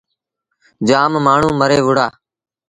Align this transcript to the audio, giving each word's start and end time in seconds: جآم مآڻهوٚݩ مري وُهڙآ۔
جآم 0.87 1.11
مآڻهوٚݩ 1.25 1.57
مري 1.59 1.79
وُهڙآ۔ 1.85 2.07